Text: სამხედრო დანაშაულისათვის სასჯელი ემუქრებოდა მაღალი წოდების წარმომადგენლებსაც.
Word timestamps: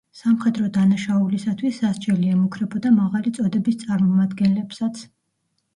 სამხედრო 0.19 0.69
დანაშაულისათვის 0.77 1.77
სასჯელი 1.83 2.33
ემუქრებოდა 2.33 2.93
მაღალი 2.97 3.35
წოდების 3.39 3.79
წარმომადგენლებსაც. 3.87 5.07